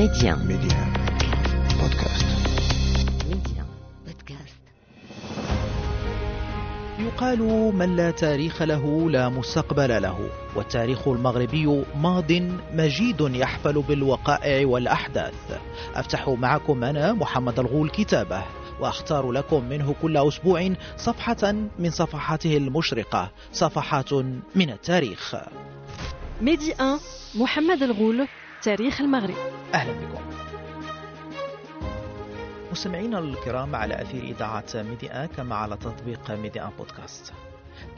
[0.00, 0.34] Média.
[0.36, 0.80] Média.
[1.80, 2.26] Podcast.
[3.28, 3.64] Média.
[4.06, 4.60] Podcast.
[6.98, 7.38] يقال
[7.74, 12.32] من لا تاريخ له لا مستقبل له والتاريخ المغربي ماض
[12.72, 15.60] مجيد يحفل بالوقائع والأحداث
[15.94, 18.42] أفتح معكم أنا محمد الغول كتابه
[18.80, 24.12] وأختار لكم منه كل أسبوع صفحة من صفحاته المشرقة صفحات
[24.54, 25.34] من التاريخ
[26.40, 27.00] ميدي 1
[27.34, 28.26] محمد الغول
[28.62, 29.34] تاريخ المغرب.
[29.74, 30.22] أهلا بكم.
[32.72, 37.32] مستمعينا الكرام على أثير إذاعة ميديا كما على تطبيق ميديا بودكاست.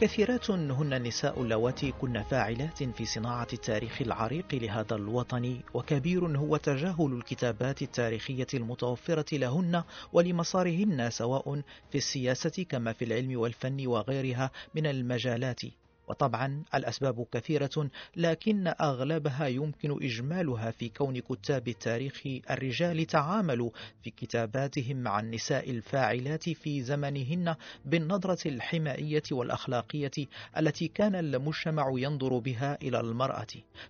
[0.00, 7.12] كثيرات هن النساء اللواتي كن فاعلات في صناعة التاريخ العريق لهذا الوطن وكبير هو تجاهل
[7.12, 15.60] الكتابات التاريخية المتوفرة لهن ولمسارهن سواء في السياسة كما في العلم والفن وغيرها من المجالات.
[16.08, 23.70] وطبعا الأسباب كثيرة لكن أغلبها يمكن إجمالها في كون كتاب التاريخ الرجال تعاملوا
[24.02, 30.10] في كتاباتهم مع النساء الفاعلات في زمنهن بالنظرة الحمائية والأخلاقية
[30.58, 33.46] التي كان المجتمع ينظر بها إلى المرأة.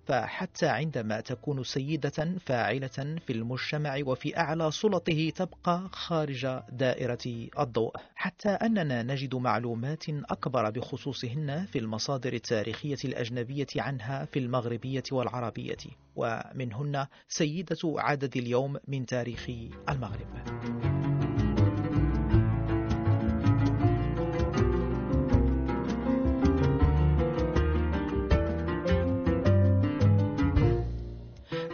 [0.06, 7.92] فحتى عندما تكون سيدة فاعلة في المجتمع وفي أعلى سلطه تبقى خارج دائرة الضوء.
[8.14, 15.76] حتى أننا نجد معلومات أكبر بخصوصهن في المصادر التاريخية الأجنبية عنها في المغربية والعربية
[16.16, 19.50] ومنهن سيدة عدد اليوم من تاريخ
[19.88, 20.28] المغرب.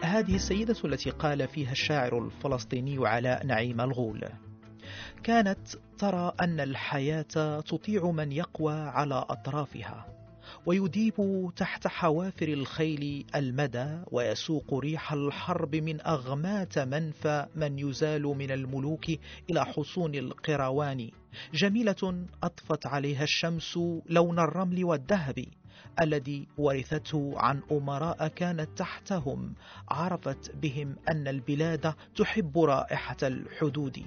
[0.03, 4.29] هذه السيدة التي قال فيها الشاعر الفلسطيني علاء نعيم الغول
[5.23, 10.18] كانت ترى أن الحياة تطيع من يقوى على أطرافها
[10.69, 19.05] ويديب تحت حوافر الخيل المدى ويسوق ريح الحرب من أغمات منفى من يزال من الملوك
[19.51, 21.11] إلى حصون القروان.
[21.55, 25.45] جميلة أطفت عليها الشمس لون الرمل والذهب
[26.01, 29.55] الذي ورثته عن أمراء كانت تحتهم
[29.89, 34.03] عرفت بهم أن البلاد تحب رائحة الحدود.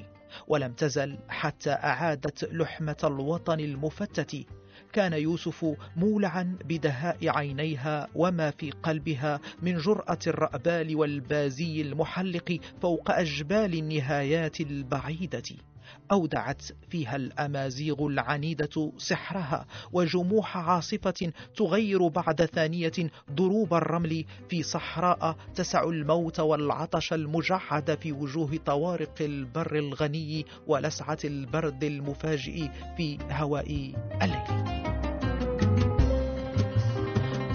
[0.47, 4.45] ولم تزل حتى أعادت لحمة الوطن المفتت.
[4.93, 5.65] كان يوسف
[5.97, 15.43] مولعا بدهاء عينيها وما في قلبها من جرأة الرأبال والبازي المحلق فوق أجبال النهايات البعيدة.
[16.11, 22.91] أودعت فيها الأمازيغ العنيدة سحرها وجموح عاصفة تغير بعد ثانية
[23.31, 31.83] ضروب الرمل في صحراء تسع الموت والعطش المجعد في وجوه طوارق البر الغني ولسعة البرد
[31.83, 34.90] المفاجئ في هواء الليل.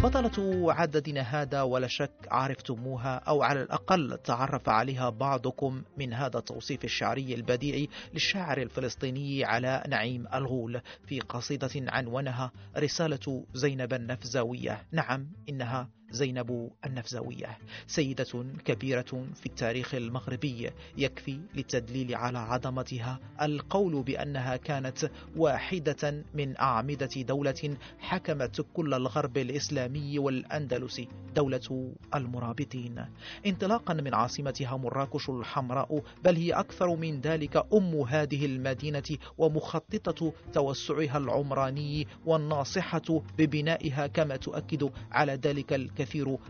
[0.06, 6.84] بطلة عددنا هذا ولا شك عرفتموها أو على الأقل تعرف عليها بعضكم من هذا التوصيف
[6.84, 14.82] الشعري البديع للشاعر الفلسطيني علاء نعيم الغول في قصيدة عنونها رسالة زينب النفزاوية.
[14.92, 17.58] نعم إنها زينب النفزاوية.
[17.86, 27.10] سيدة كبيرة في التاريخ المغربي يكفي للتدليل على عظمتها القول بأنها كانت واحدة من أعمدة
[27.16, 33.04] دولة حكمت كل الغرب الإسلامي والأندلسي دولة المرابطين.
[33.46, 41.18] انطلاقا من عاصمتها مراكش الحمراء بل هي أكثر من ذلك أم هذه المدينة ومخططة توسعها
[41.18, 46.05] العمراني والناصحة ببنائها كما تؤكد على ذلك الكثير.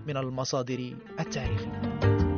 [0.07, 2.36] من المصادر التاريخية.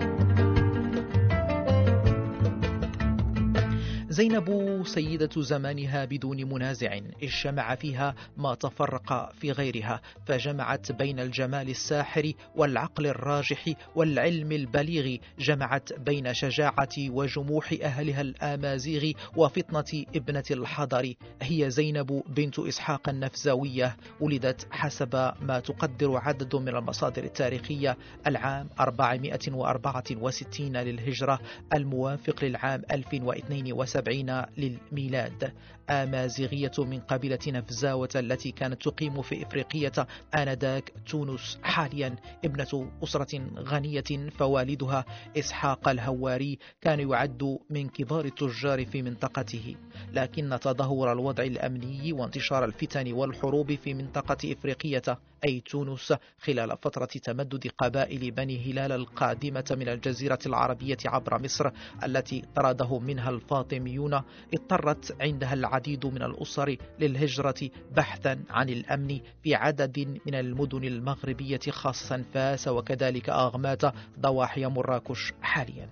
[4.18, 12.32] زينب سيدة زمانها بدون منازع اجتمع فيها ما تفرق في غيرها فجمعت بين الجمال الساحر
[12.56, 13.64] والعقل الراجح
[13.94, 21.14] والعلم البليغ جمعت بين شجاعة وجموح أهلها الآمازيغ وفطنة ابنة الحضر.
[21.42, 27.96] هي زينب بنت إسحاق النفزاوية ولدت حسب ما تقدر عدد من المصادر التاريخية
[28.26, 31.40] العام 464 للهجرة
[31.74, 34.07] الموافق للعام 1072
[34.58, 35.52] للميلاد.
[35.90, 39.92] آمازيغية من قبيلة نفزاوة التي كانت تقيم في إفريقية
[40.34, 45.04] آنذاك تونس حاليا ابنة أسرة غنية فوالدها
[45.38, 49.76] إسحاق الهواري كان يعد من كبار التجار في منطقته.
[50.12, 55.02] لكن تدهور الوضع الأمني وانتشار الفتن والحروب في منطقة إفريقية
[55.44, 61.70] أي تونس خلال فترة تمدد قبائل بني هلال القادمة من الجزيرة العربية عبر مصر
[62.04, 63.30] التي طردهم منها
[63.98, 64.22] الفاطميون
[64.54, 72.24] اضطرت عندها العديد من الأسر للهجرة بحثا عن الأمن في عدد من المدن المغربية خاصة
[72.34, 73.82] فاس وكذلك أغمات
[74.20, 75.88] ضواحي مراكش حاليا.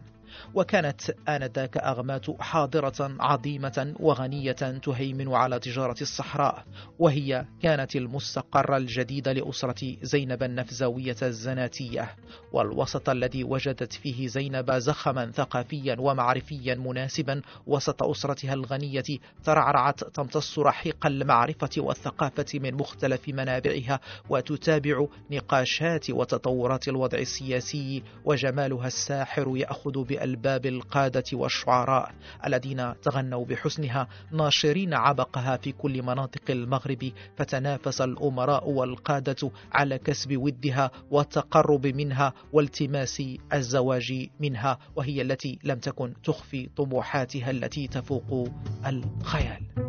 [0.54, 6.64] وكانت آنذاك أغمات حاضرة عظيمة وغنية تهيمن على تجارة الصحراء
[6.98, 12.16] وهي كانت المستقر الجديد لأسرة زينب النفزاوية الزناتية
[12.52, 19.04] والوسط الذي وجدت فيه زينب زخما ثقافيا ومعرفيا مناسبا وسط أسرتها الغنية
[19.44, 24.00] ترعرعت تمتص رحيق المعرفة والثقافة من مختلف منابعها
[24.30, 32.14] وتتابع نقاشات وتطورات الوضع السياسي وجمالها الساحر يأخذ بألباب القادة والشعراء
[32.46, 40.90] الذين تغنوا بحسنها ناشرين عبقها في كل مناطق المغرب فتنافس الأمراء والقادة على كسب ودها
[41.10, 43.22] والتقرب منها والتماس
[43.54, 48.48] الزواج منها وهي التي لم تكن تخفي طموحاتها التي تفوق
[48.86, 49.85] الخيال.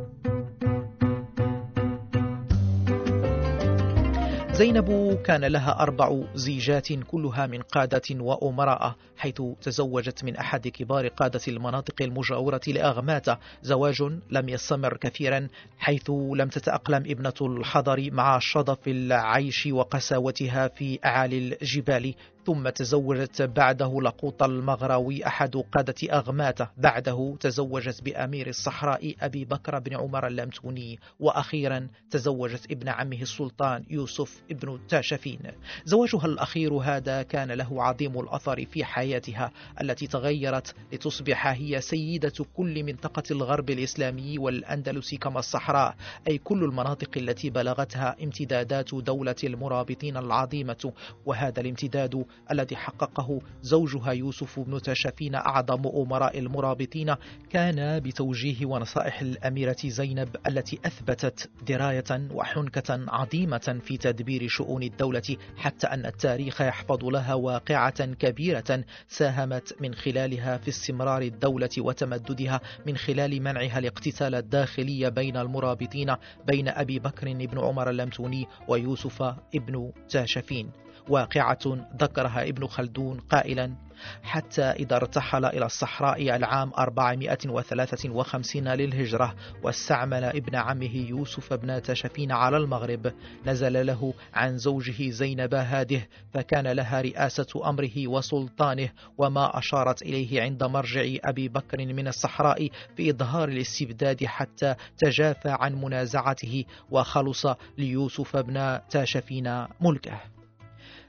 [4.58, 11.40] زينب كان لها أربع زيجات كلها من قادة وأمراء حيث تزوجت من أحد كبار قادة
[11.48, 13.26] المناطق المجاورة لأغمات.
[13.62, 14.02] زواج
[14.32, 15.48] لم يستمر كثيرا
[15.80, 22.14] حيث لم تتأقلم ابنة الحضر مع شظف العيش وقساوتها في أعالي الجبال.
[22.48, 26.70] ثم تزوجت بعده لقوط المغراوي أحد قادة أغماتة.
[26.78, 34.42] بعده تزوجت بأمير الصحراء أبي بكر بن عمر اللمتوني وأخيرا تزوجت ابن عمه السلطان يوسف
[34.52, 35.40] ابن تاشفين.
[35.86, 39.52] زواجها الأخير هذا كان له عظيم الأثر في حياتها
[39.82, 45.96] التي تغيرت لتصبح هي سيدة كل منطقة الغرب الإسلامي والأندلس كما الصحراء
[46.28, 50.94] أي كل المناطق التي بلغتها امتدادات دولة المرابطين العظيمة.
[51.26, 57.16] وهذا الامتداد الذي حققه زوجها يوسف بن تشافين أعظم أمراء المرابطين
[57.50, 65.88] كان بتوجيه ونصائح الأميرة زينب التي أثبتت دراية وحنكة عظيمة في تدبير شؤون الدولة حتى
[65.88, 73.42] أن التاريخ يحفظ لها واقعة كبيرة ساهمت من خلالها في استمرار الدولة وتمددها من خلال
[73.42, 76.16] منعها الاقتتال الداخلي بين المرابطين
[76.48, 79.22] بين أبي بكر بن عمر اللمتوني ويوسف
[79.56, 80.87] ابن تاشفين.
[81.10, 83.88] واقعة ذكرها ابن خلدون قائلا
[84.24, 92.58] حتى إذا ارتحل إلى الصحراء العام 453 للهجرة واستعمل ابن عمه يوسف بن تشفين على
[92.58, 93.14] المغرب
[93.46, 100.64] نزل له عن زوجه زينب هاده فكان لها رئاسة أمره وسلطانه وما أشارت إليه عند
[100.64, 107.46] مرجع أبي بكر من الصحراء في إظهار الاستبداد حتى تجافى عن منازعته وخلص
[107.78, 110.37] ليوسف بن تاشفين ملكه.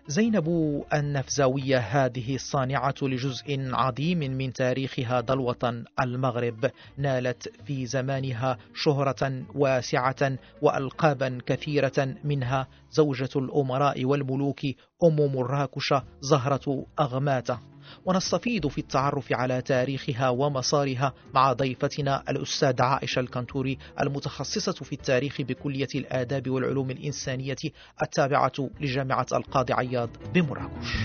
[0.09, 0.49] زينب
[0.95, 10.39] النفزاوية هذه الصانعة لجزء عظيم من تاريخ هذا الوطن المغرب نالت في زمانها شهرة واسعة
[10.63, 14.61] وألقابا كثيرة منها زوجة الأمراء والملوك
[15.05, 17.59] أم مراكش زهرة أغماتة
[18.05, 25.89] ونستفيد في التعرف على تاريخها ومسارها مع ضيفتنا الأستاذ عائشة الكنتوري المتخصصة في التاريخ بكلية
[25.95, 27.57] الآداب والعلوم الإنسانية
[28.03, 30.97] التابعة لجامعة القاضي عياض بمراكش.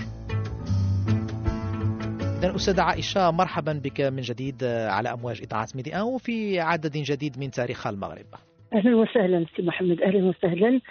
[2.44, 7.52] إذا أستاذة عائشة مرحبا بك من جديد على أمواج إذاعة ميدي وفي عدد جديد من
[7.52, 8.26] تاريخ المغرب.
[8.74, 10.82] أهلا وسهلا سي محمد أهلا وسهلا.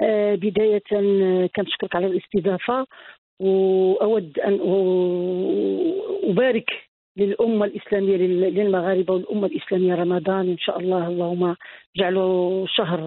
[0.00, 0.82] آه بداية
[1.56, 2.86] كنشكرك على الاستضافة.
[3.40, 4.60] وأود أن
[6.24, 6.70] أبارك
[7.16, 10.48] للأمة الإسلامية للمغاربة والأمة الإسلامية رمضان.
[10.48, 11.56] إن شاء الله اللهم
[11.96, 13.00] اجعله شهر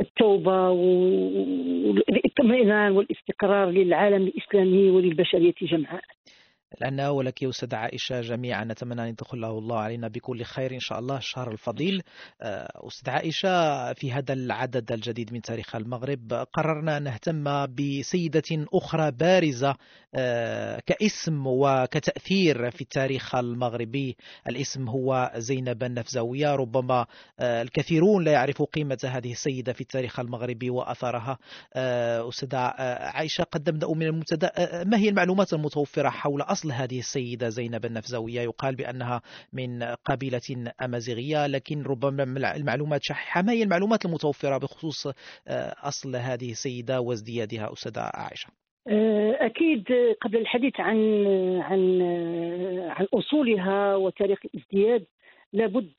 [0.00, 6.02] التوبة والاطمئنان والاستقرار للعالم الإسلامي وللبشرية جمعاء
[6.80, 11.16] لنا ولك أستاذ عائشة جميعا نتمنى أن يدخله الله علينا بكل خير إن شاء الله.
[11.16, 12.02] الشهر الفضيل.
[12.86, 19.76] أستاذ عائشة في هذا العدد الجديد من تاريخ المغرب قررنا أن نهتم بسيدة أخرى بارزة
[20.86, 24.16] كاسم وكتأثير في التاريخ المغربي.
[24.48, 26.54] الاسم هو زينب النفزاوية.
[26.54, 27.06] ربما
[27.40, 31.38] الكثيرون لا يعرفوا قيمة هذه السيدة في التاريخ المغربي وأثرها.
[32.28, 34.52] أستاذ عائشة قد نبدأ من المبتدأ
[34.84, 38.40] ما هي المعلومات المتوفرة حول أصل هذه السيدة زينب النفزاوية.
[38.40, 39.20] يقال بأنها
[39.52, 42.22] من قبيلة أمازيغية لكن ربما
[42.56, 43.42] المعلومات شحيحة.
[43.42, 45.06] ما هي المعلومات المتوفرة بخصوص
[45.82, 48.48] أصل هذه السيدة وازديادها أستاذة عائشة؟
[49.40, 49.84] أكيد
[50.20, 50.96] قبل الحديث عن
[51.62, 52.02] عن
[52.90, 55.06] عن أصولها وتاريخ الازدياد
[55.52, 55.92] لابد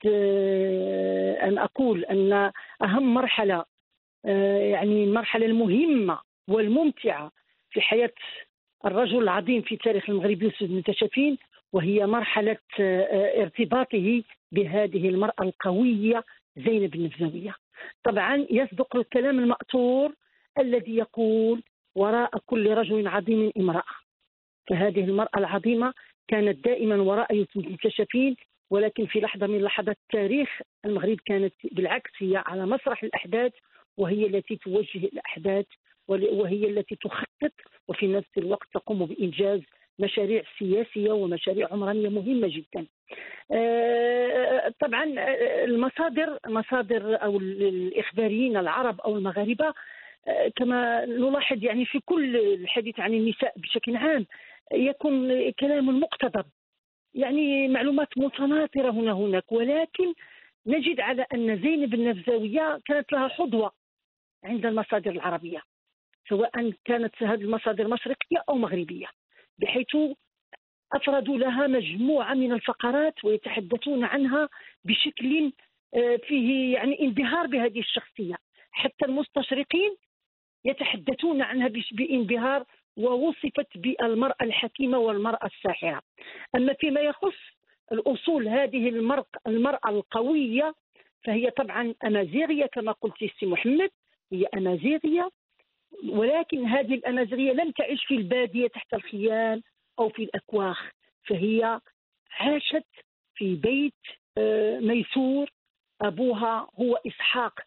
[1.42, 3.64] أن أقول أن أهم مرحلة
[4.24, 7.30] يعني المرحلة المهمة والممتعة
[7.70, 8.12] في حياة
[8.84, 11.38] الرجل العظيم في تاريخ المغرب يوسف بن تشافين
[11.72, 16.24] وهي مرحلة آه، ارتباطه بهذه المرأة القوية
[16.56, 17.54] زينب النفزوية
[18.04, 20.12] طبعا يصدق الكلام المأثور
[20.58, 21.62] الذي يقول
[21.94, 23.82] وراء كل رجل عظيم امرأة.
[24.68, 25.94] فهذه المرأة العظيمة
[26.28, 28.36] كانت دائما وراء يوسف بن تشافين
[28.70, 30.48] ولكن في لحظة من لحظات التاريخ
[30.84, 33.52] المغرب كانت بالعكس هي على مسرح الأحداث
[33.96, 35.66] وهي التي توجه الأحداث
[36.08, 37.52] وهي التي تخطط
[37.88, 39.60] وفي نفس الوقت تقوم بإنجاز
[39.98, 42.86] مشاريع سياسية ومشاريع عمرانية مهمة جدا.
[43.52, 45.04] آه، طبعا
[45.64, 49.74] المصادر مصادر أو الإخباريين العرب أو المغاربة
[50.28, 54.26] آه، كما نلاحظ يعني في كل الحديث عن النساء بشكل عام
[54.72, 56.44] يكون كلام مقتضب.
[57.14, 60.14] يعني معلومات متناثرة هنا هناك ولكن
[60.66, 63.72] نجد على أن زينب النفزاوية كانت لها حظوة
[64.44, 65.62] عند المصادر العربية.
[66.28, 69.06] سواء كانت هذه المصادر مشرقية أو مغربية
[69.58, 69.96] بحيث
[70.92, 74.48] أفردوا لها مجموعة من الفقرات ويتحدثون عنها
[74.84, 75.52] بشكل
[75.94, 78.36] آه، فيه يعني انبهار بهذه الشخصية.
[78.70, 79.96] حتى المستشرقين
[80.64, 82.64] يتحدثون عنها بانبهار
[82.96, 86.02] ووصفت بالمرأة الحكيمة والمرأة الساحرة.
[86.54, 87.36] أما فيما يخص
[87.92, 88.88] الأصول هذه
[89.46, 90.74] المرأة, القوية
[91.24, 93.90] فهي طبعا أمازيغية كما قلت سي محمد
[94.32, 95.30] هي أمازيغية.
[96.08, 99.62] ولكن هذه الأمازيغية لم تعش في البادية تحت الخيام
[99.98, 100.90] أو في الأكواخ
[101.28, 101.80] فهي
[102.30, 102.86] عاشت
[103.34, 103.94] في بيت
[104.38, 105.50] آه، ميسور.
[106.00, 107.60] أبوها هو إسحاق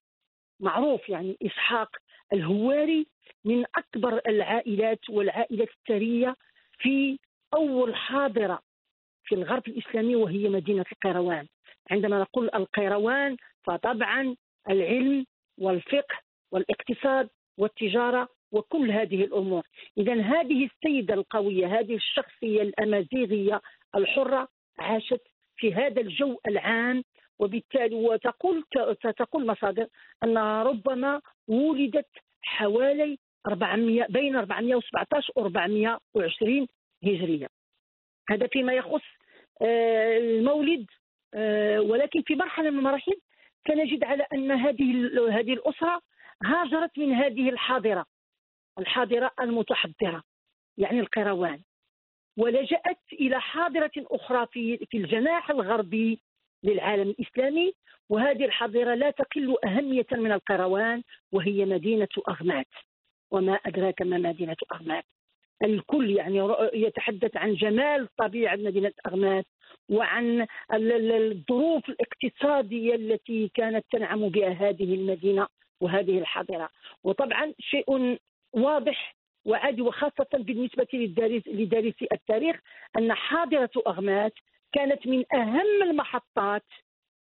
[0.59, 1.95] معروف يعني إسحاق
[2.33, 3.07] الهواري
[3.45, 6.35] من أكبر العائلات والعائلات الثرية
[6.79, 7.19] في
[7.53, 8.59] أول حاضرة
[9.23, 11.47] في الغرب الإسلامي وهي مدينة القيروان.
[11.91, 14.35] عندما نقول القيروان فطبعا
[14.69, 15.25] العلم
[15.57, 16.15] والفقه
[16.51, 19.63] والاقتصاد والتجارة وكل هذه الأمور.
[19.98, 23.62] إذا هذه السيدة القوية هذه الشخصية الأمازيغية
[23.96, 24.48] الحرة
[24.79, 25.22] عاشت
[25.55, 27.03] في هذا الجو العام
[27.39, 28.63] وبالتالي وتقول
[29.17, 29.88] تقول مصادر
[30.24, 32.10] أنها ربما ولدت
[32.41, 33.17] حوالي
[33.48, 36.67] 400 بين 417 و 420
[37.03, 37.48] هجرية.
[38.29, 39.01] هذا فيما يخص
[39.62, 40.86] آه، المولد
[41.34, 43.13] آه، ولكن في مرحلة من المراحل
[43.67, 46.01] سنجد على أن هذه هذه الأسرة
[46.45, 48.05] هاجرت من هذه الحاضرة
[48.79, 50.24] الحاضرة المتحضرة
[50.77, 51.62] يعني القيروان
[52.38, 56.21] ولجأت إلى حاضرة أخرى في في الجناح الغربي
[56.63, 57.74] للعالم الإسلامي
[58.10, 62.67] وهذه الحاضرة لا تقل أهمية من القيروان وهي مدينة أغمات.
[63.31, 65.03] وما أدراك ما مدينة أغمات؟
[65.63, 69.45] الكل يعني يتحدث عن جمال طبيعة مدينة أغمات
[69.89, 75.48] وعن الظروف الاقتصادية التي كانت تنعم بها هذه المدينة.
[75.81, 76.69] وهذه الحاضرة.
[77.03, 78.17] وطبعا شيء
[78.53, 80.88] واضح وعادي وخاصة بالنسبة
[81.47, 82.59] لدارسي التاريخ
[82.97, 84.33] أن حاضرة أغمات
[84.73, 86.65] كانت من أهم المحطات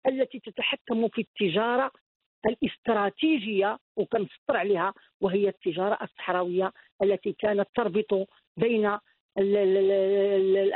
[0.07, 1.91] التي تتحكم في التجارة
[2.45, 6.71] الاستراتيجية وكنسطر عليها وهي التجارة الصحراوية
[7.03, 8.97] التي كانت تربط بين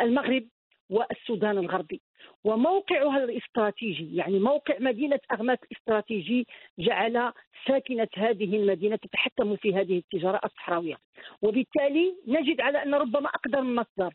[0.01, 0.47] المغرب
[0.89, 2.01] والسودان الغربي.
[2.43, 6.47] وموقعها الاستراتيجي يعني موقع مدينة أغمات الاستراتيجي
[6.79, 7.33] جعل
[7.67, 10.97] ساكنة هذه المدينة تتحكم في هذه التجارة الصحراوية.
[11.41, 14.13] وبالتالي نجد على أن ربما أقدر مصدر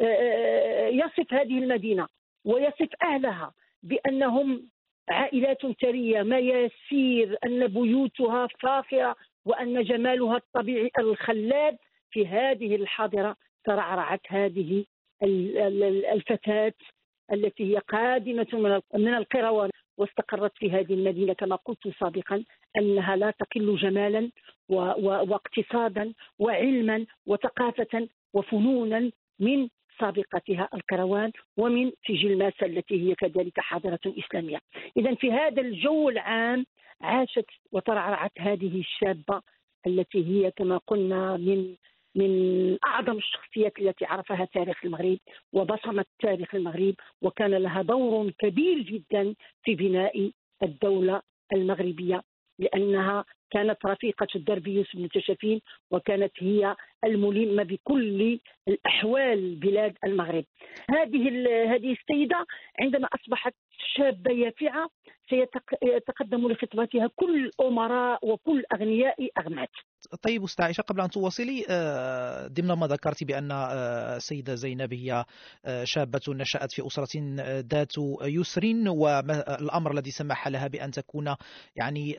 [0.00, 2.06] آه، آه، يصف هذه المدينة
[2.44, 4.68] ويصف أهلها بأنهم
[5.08, 11.78] عائلات ثرية ما يسير أن بيوتها فاخرة وأن جمالها الطبيعي الخلاب
[12.10, 14.84] في هذه الحاضرة ترعرعت هذه
[15.22, 16.72] الفتاة
[17.32, 22.44] التي هي قادمة من القروان واستقرت في هذه المدينة كما قلت سابقا
[22.76, 24.30] أنها لا تقل جمالا
[24.68, 29.68] واقتصادا وعلما وثقافة وفنونا من
[30.00, 34.58] سابقتها القروان ومن سجل ماسة التي هي كذلك حاضرة إسلامية.
[34.96, 36.66] إذا في هذا الجو العام
[37.00, 39.42] عاشت وترعرعت هذه الشابة
[39.86, 41.74] التي هي كما قلنا من
[42.14, 45.18] من أعظم الشخصيات التي عرفها تاريخ المغرب
[45.52, 50.30] وبصمت تاريخ المغرب وكان لها دور كبير جدا في بناء
[50.62, 52.22] الدولة المغربية
[52.58, 60.44] لأنها كانت رفيقة الدرب يوسف بن تشافين وكانت هي الملمة بكل الأحوال بلاد المغرب.
[60.90, 61.28] هذه
[61.74, 62.46] هذه السيدة
[62.80, 63.54] عندما أصبحت
[63.96, 64.90] شابة يافعة
[65.30, 69.70] سيتقدم لخطبتها كل أمراء وكل أغنياء أغمات.
[70.22, 75.24] طيب أستاذ عائشة قبل أن تواصلي آه، ضمن ما ذكرت بأن آه، السيدة زينب هي
[75.64, 77.08] آه، شابة نشأت في أسرة
[77.60, 77.92] ذات
[78.22, 81.34] يسر والأمر الذي سمح لها بأن تكون
[81.76, 82.16] يعني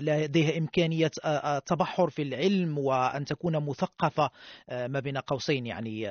[0.00, 3.56] لديها إمكانية التبحر في العلم وأن تكون
[4.04, 4.30] مثقفة
[4.68, 6.08] ما بين قوسين يعني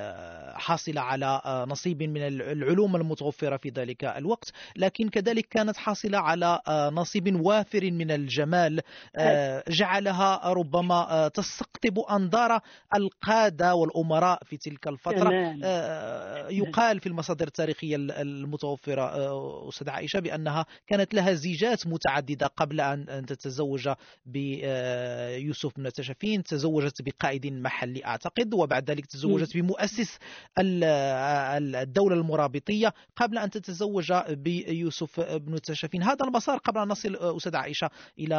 [0.54, 4.52] حاصلة على نصيب من العلوم المتوفرة في ذلك الوقت.
[4.76, 6.60] لكن كذلك كانت حاصلة على
[6.92, 8.82] نصيب وافر من الجمال
[9.68, 12.60] جعلها ربما آه، تستقطب أنظار
[12.94, 20.66] القادة والأمراء في تلك الفترة آه، يقال في المصادر التاريخية المتوفرة آه، أستاذ عائشة بأنها
[20.86, 23.88] كانت لها زيجات متعددة قبل أن تتزوج
[24.26, 27.83] بيوسف بن تشفين تزوجت بقائد محلي.
[28.04, 30.18] أعتقد وبعد ذلك تزوجت بمؤسس
[30.58, 37.90] الدولة المرابطية قبل أن تتزوج بيوسف بن تشفين هذا المسار قبل أن نصل أستاذ عائشة
[38.18, 38.34] إلى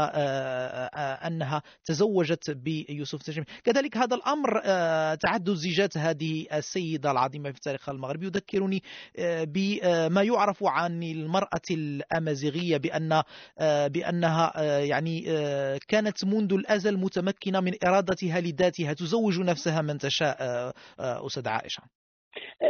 [1.27, 7.89] أنها تزوجت بيوسف تجمي كذلك هذا الأمر آه، تعدد زيجات هذه السيدة العظيمة في التاريخ
[7.89, 8.83] المغربي يذكرني
[9.17, 13.21] آه، بما يعرف عن المرأة الأمازيغية بأن
[13.59, 15.21] آه، بأنها يعني
[15.87, 20.37] كانت منذ الأزل متمكنة من إرادتها لذاتها تزوج نفسها من تشاء
[20.99, 21.83] أستاذ عائشة.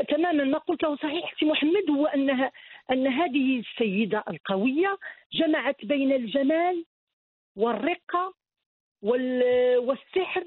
[0.09, 0.43] تماما.
[0.43, 2.51] ما قلته صحيح سي محمد هو أنها
[2.91, 4.97] أن هذه السيدة القوية
[5.33, 6.85] جمعت بين الجمال
[7.55, 8.33] والرقة
[9.81, 10.45] والسحر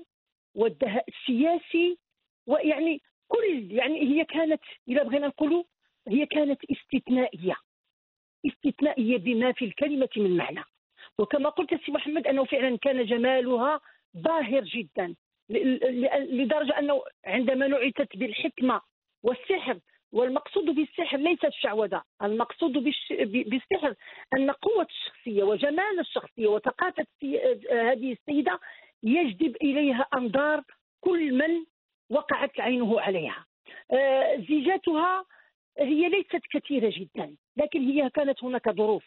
[0.55, 1.99] والدهاء السياسي
[2.47, 5.65] ويعني كل يعني هي كانت إذا بغينا نقولوا
[6.09, 7.57] هي كانت استثنائية.
[8.47, 10.65] استثنائية بما في الكلمة من معنى.
[11.19, 13.81] وكما قلت سي محمد أنه فعلا كان جمالها
[14.15, 15.15] باهر جدا.
[15.51, 18.81] لدرجة أنه عندما نعتت بالحكمة
[19.23, 19.79] والسحر
[20.13, 22.73] والمقصود بالسحر ليس الشعوذة المقصود
[23.31, 23.95] بالسحر
[24.37, 27.07] أن قوة الشخصية وجمال الشخصية وثقافة
[27.73, 28.61] هذه السيدة
[29.03, 30.63] يجذب إليها أنظار
[31.01, 31.65] كل من
[32.11, 33.47] وقعت عينه عليها.
[33.93, 35.25] آه، زيجاتها
[35.79, 39.05] هي ليست كثيرة جدا لكن هي كانت هناك ظروف.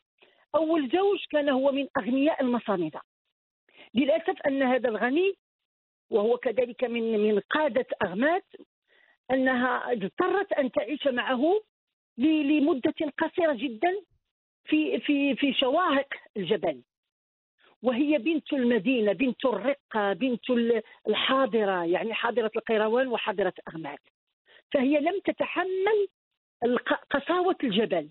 [0.56, 3.02] أول زوج كان هو من أغنياء المصامدة
[3.94, 5.34] للأسف أن هذا الغني
[6.12, 8.46] وهو كذلك من من قادة أغمات
[9.32, 11.62] أنها اضطرت أن تعيش معه
[12.18, 14.02] لمدة قصيرة جدا
[14.66, 16.82] في في في شواهق الجبل.
[17.84, 20.50] وهي بنت المدينة بنت الرقة بنت
[21.08, 24.00] الحاضرة يعني حاضرة القيروان وحاضرة أغماد.
[24.74, 26.08] فهي لم تتحمل
[27.10, 28.10] قساوة الجبل.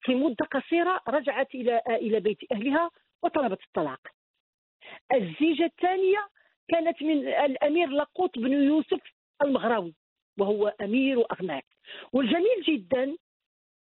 [0.00, 2.90] في مدة قصيرة رجعت إلى إلى بيت أهلها
[3.22, 4.00] وطلبت الطلاق.
[5.14, 6.28] الزيجة الثانية
[6.68, 9.00] كانت من الأمير لقوط بن يوسف
[9.42, 9.94] المغراوي
[10.38, 11.64] وهو أمير أغناك
[12.12, 13.16] والجميل جدا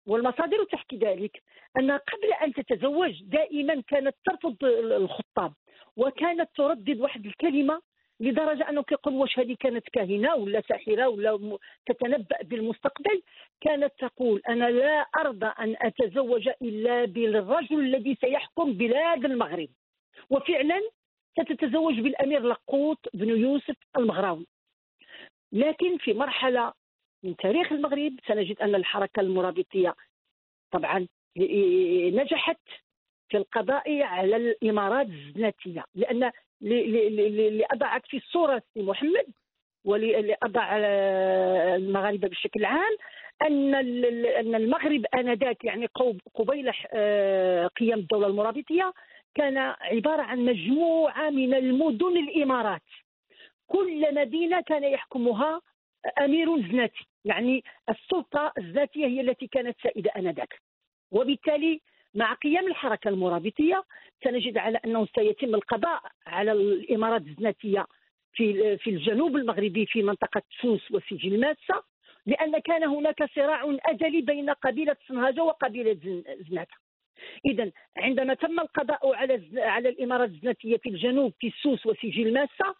[0.07, 1.41] والمصادر تحكي ذلك
[1.79, 5.53] أنها قبل أن تتزوج دائما كانت ترفض الخطاب
[5.97, 7.81] وكانت تردد واحد الكلمة
[8.19, 13.21] لدرجة أنه كيقول واش هذه كانت كاهنة ولا ساحرة ولا تتنبأ بالمستقبل.
[13.61, 19.69] كانت تقول أنا لا أرضى أن أتزوج إلا بالرجل الذي سيحكم بلاد المغرب.
[20.29, 20.81] وفعلا
[21.39, 24.47] ستتزوج بالأمير لقوط بن يوسف المغراوي.
[25.51, 26.73] لكن في مرحلة
[27.23, 29.95] من تاريخ المغرب سنجد أن الحركة المرابطية
[30.71, 31.07] طبعا
[32.13, 32.59] نجحت
[33.29, 39.25] في القضاء على الإمارات الزناتية لأن اللي اضعت في الصورة محمد
[39.85, 40.77] واللي اضع
[41.75, 42.97] المغاربة بشكل عام
[43.41, 45.85] أن أن المغرب آنذاك يعني
[46.35, 48.93] قبيل آه، قيام الدولة المرابطية
[49.35, 52.81] كان عبارة عن مجموعة من المدن الإمارات.
[53.67, 55.61] كل مدينة كان يحكمها
[56.19, 60.59] أمير زناتي يعني السلطة الذاتية هي التي كانت سائدة آنذاك.
[61.11, 61.81] وبالتالي
[62.15, 63.83] مع قيام الحركة المرابطية
[64.23, 67.85] سنجد على أنه سيتم القضاء على الإمارات الزناتية
[68.33, 71.83] في في الجنوب المغربي في منطقة سوس وسجل ماسة
[72.25, 76.75] لأن كان هناك صراع أزلي بين قبيلة سنهاجة وقبيلة زناتة.
[77.45, 82.75] إذا عندما تم القضاء على على الإمارات الزناتية في الجنوب في سوس وسجل ماسة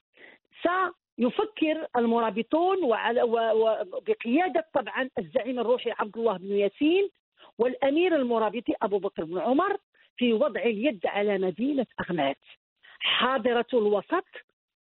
[0.64, 7.10] سيفكر المرابطون وعلى وبقيادة طبعا الزعيم الروحي عبد الله بن ياسين
[7.58, 9.78] والأمير المرابطي أبو بكر بن عمر
[10.18, 12.38] في وضع اليد على مدينة أغمات
[13.00, 14.26] حاضرة الوسط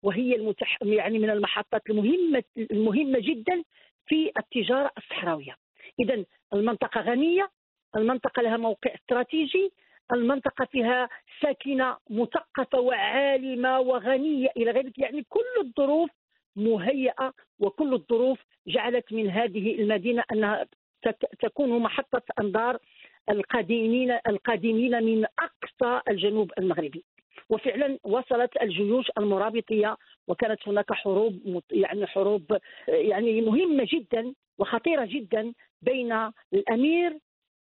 [0.04, 0.78] وهي المتح...
[0.82, 3.64] يعني من المحطات المهمة المهمة جدا
[4.08, 5.56] في التجارة الصحراوية.
[6.00, 7.50] إذا المنطقة غنية
[7.96, 9.72] المنطقة لها موقع استراتيجي
[10.14, 11.10] المنطقة فيها
[11.42, 16.10] ساكنة مثقفة وعالمة وغنية إلى غير يعني كل الظروف
[16.56, 20.66] مهيئة وكل الظروف جعلت من هذه المدينة أنها
[21.40, 22.78] تكون محطة أنظار
[23.30, 27.04] القادمين القادمين من أقصى الجنوب المغربي.
[27.50, 36.32] وفعلا وصلت الجيوش المرابطية وكانت هناك حروب يعني حروب يعني مهمة جدا وخطيرة جدا بين
[36.54, 37.18] الأمير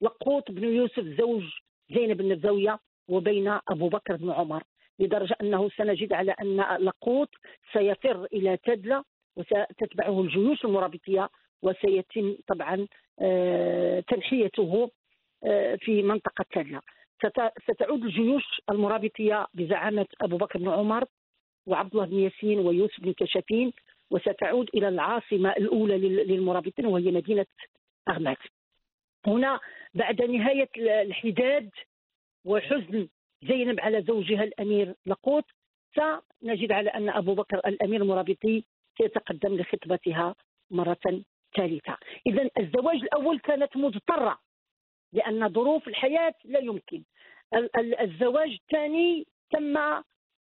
[0.06, 1.44] لقوط بن يوسف زوج
[1.90, 4.64] زينب النبذويه وبين أبو بكر بن عمر
[5.00, 7.30] لدرجة أنه سنجد على أن لقوط
[7.74, 9.04] سيفر إلى تدلة
[9.38, 11.30] وستتبعه الجيوش المرابطية
[11.62, 12.88] وسيتم طبعا
[13.22, 14.92] آه، تنحيته
[15.44, 16.82] آه، في منطقة تدلة
[17.64, 21.06] ستعود الجيوش المرابطية بزعامة أبو بكر بن عمر
[21.68, 23.74] وعبد الله بن ياسين ويوسف بن كشافين
[24.12, 27.46] وستعود إلى العاصمة الأولى للمرابطين وهي مدينة
[28.10, 28.38] اغمات.
[29.28, 29.60] هنا
[29.94, 31.70] بعد نهاية الحداد
[32.46, 33.08] وحزن
[33.44, 35.46] زينب على زوجها الأمير لقوط
[35.96, 38.64] سنجد على أن أبو بكر الأمير المرابطي
[38.98, 40.36] سيتقدم لخطبتها
[40.72, 41.24] مرة
[41.58, 41.98] ثالثة.
[42.28, 44.40] إذا الزواج الأول كانت مضطرة
[45.14, 47.04] لأن ظروف الحياة لا يمكن.
[48.02, 49.78] الزواج الثاني تم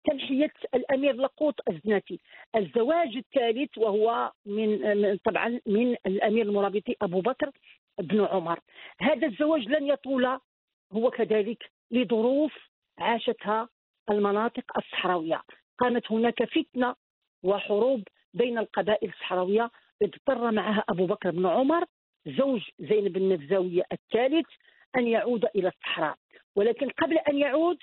[0.03, 2.19] تنحية الأمير لقوط الزناتي
[2.55, 7.51] الزواج الثالث وهو من طبعا من الأمير المرابطي أبو بكر
[7.99, 8.59] بن عمر.
[9.01, 10.39] هذا الزواج لن يطول
[10.93, 12.53] هو كذلك لظروف
[12.99, 13.69] عاشتها
[14.09, 15.41] المناطق الصحراوية.
[15.77, 16.95] قامت هناك فتنة
[17.43, 19.71] وحروب بين القبائل الصحراوية
[20.03, 21.85] اضطر معها أبو بكر بن عمر
[22.25, 24.47] زوج زينب النفزاوية الثالث
[24.97, 26.15] أن يعود إلى الصحراء.
[26.55, 27.77] ولكن قبل أن يعود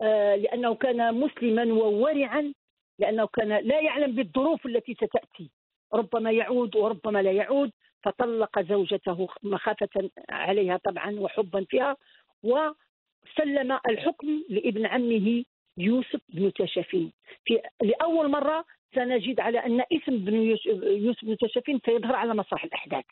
[0.00, 2.52] آه، لأنه كان مسلما وورعا
[2.98, 5.50] لأنه كان لا يعلم بالظروف التي ستأتي.
[5.94, 7.72] ربما يعود وربما لا يعود.
[8.02, 11.96] فطلق زوجته مخافة عليها طبعا وحبا فيها
[12.42, 15.44] وسلم الحكم لابن عمه
[15.78, 17.12] يوسف بن تشافين
[17.44, 23.04] في لأول مرة سنجد على أن اسم بن يوسف بن تشافين سيظهر على مسرح الأحداث.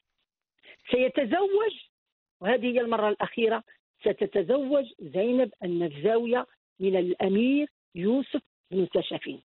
[0.90, 1.72] سيتزوج
[2.40, 3.62] وهذه هي المرة الأخيرة
[4.00, 6.46] ستتزوج زينب النفزاوية
[6.80, 9.42] من الأمير يوسف بن تشفين.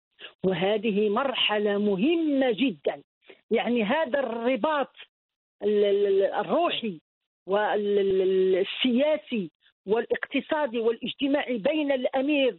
[0.44, 3.04] وهذه مرحلة مهمة جدا.
[3.52, 4.96] يعني هذا الرباط
[5.64, 7.00] الروحي
[7.48, 9.52] والسياسي
[9.88, 12.58] والاقتصادي والاجتماعي بين الأمير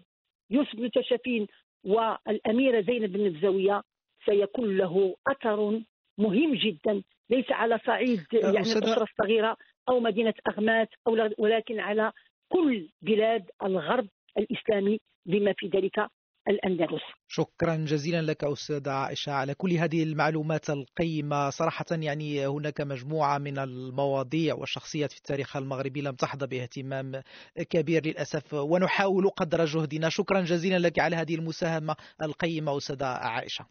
[0.51, 1.47] يوسف بن تشفين
[1.85, 3.83] والأميرة زينب الزاوية
[4.27, 5.81] سيكون له أثر
[6.19, 9.57] مهم جدا ليس على صعيد يعني الأسرة الصغيرة
[9.89, 12.13] أو مدينة اغمات أو ولكن على
[12.53, 14.09] كل بلاد الغرب
[14.39, 16.11] الإسلامي بما في ذلك.
[16.49, 17.03] الأندلس.
[17.29, 21.51] شكرا جزيلا لك أستاذة عائشة على كل هذه المعلومات القيمة.
[21.51, 27.23] صراحة يعني هناك مجموعة من المواضيع والشخصيات في التاريخ المغربي لم تحظى باهتمام
[27.71, 30.09] كبير للأسف ونحاول قدر جهدنا.
[30.09, 33.67] شكرا جزيلا لك على هذه المساهمة القيمة أستاذة عائشة.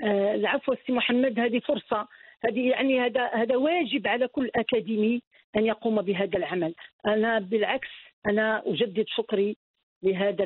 [0.00, 2.08] آه، العفو سي محمد هذه فرصة.
[2.44, 5.22] هذه يعني هذا هذا واجب على كل أكاديمي
[5.56, 6.74] أن يقوم بهذا العمل.
[7.06, 7.88] أنا بالعكس
[8.26, 9.56] أنا أجدد شكري
[10.02, 10.44] لهذا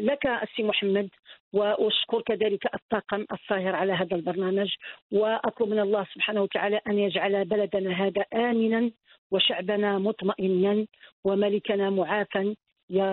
[0.00, 1.08] لك السي محمد
[1.52, 4.74] واشكر كذلك الطاقم الساهر على هذا البرنامج
[5.12, 8.90] وأطلب من الله سبحانه وتعالى أن يجعل بلدنا هذا امنا
[9.30, 10.86] وشعبنا مطمئنا
[11.24, 12.54] وملكنا معافا
[12.90, 13.08] يا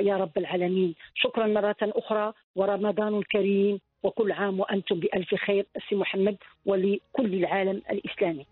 [0.00, 0.94] يا رب العالمين.
[1.14, 8.46] شكرا مرة أخرى ورمضان كريم وكل عام وأنتم بألف خير السي محمد ولكل العالم الإسلامي.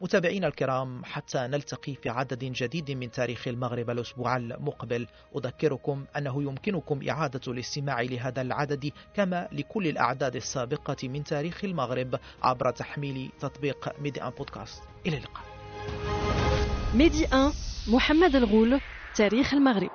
[0.00, 5.06] متابعينا الكرام حتى نلتقي في عدد جديد من تاريخ المغرب الأسبوع المقبل.
[5.36, 12.70] أذكركم أنه يمكنكم إعادة الاستماع لهذا العدد كما لكل الأعداد السابقة من تاريخ المغرب عبر
[12.70, 14.82] تحميل تطبيق ميدي أن بودكاست.
[15.06, 15.44] إلى اللقاء.
[16.94, 17.52] ميدي أن
[17.88, 18.80] محمد الغول
[19.14, 19.90] تاريخ المغرب.